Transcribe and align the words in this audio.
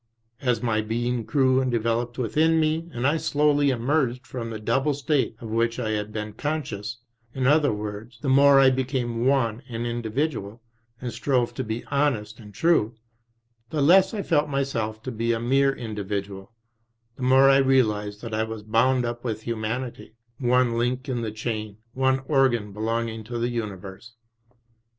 As 0.41 0.63
my 0.63 0.81
being 0.81 1.21
grew 1.23 1.59
and 1.61 1.69
developed 1.69 2.17
within 2.17 2.59
me 2.59 2.89
and 2.91 3.05
I 3.05 3.17
slowly 3.17 3.69
emerged 3.69 4.25
from 4.25 4.49
the 4.49 4.57
double 4.59 4.95
state 4.95 5.35
of 5.39 5.49
which 5.49 5.77
I 5.77 5.91
had 5.91 6.11
been 6.11 6.33
conscious, 6.33 6.97
in 7.35 7.45
other 7.45 7.71
words, 7.71 8.17
the 8.19 8.27
more 8.27 8.59
I 8.59 8.71
became 8.71 9.27
one 9.27 9.61
and 9.69 9.85
individual 9.85 10.63
and 10.99 11.13
strove 11.13 11.53
to 11.53 11.63
be 11.63 11.85
honest 11.91 12.39
and 12.39 12.51
true, 12.51 12.95
the 13.69 13.83
less 13.83 14.11
I 14.11 14.23
felt 14.23 14.49
myself 14.49 15.03
to 15.03 15.11
be 15.11 15.33
a 15.33 15.39
mere 15.39 15.71
individual, 15.71 16.51
the 17.15 17.21
more 17.21 17.47
I 17.47 17.57
realised 17.57 18.23
that 18.23 18.33
I 18.33 18.41
was 18.41 18.63
bound 18.63 19.05
up 19.05 19.23
with 19.23 19.43
humanity, 19.43 20.15
one 20.39 20.79
link 20.79 21.09
in 21.09 21.21
the 21.21 21.29
chain, 21.31 21.77
one 21.93 22.21
organ 22.27 22.73
belonging 22.73 23.23
to 23.25 23.37
the 23.37 23.49
Universe. 23.49 24.13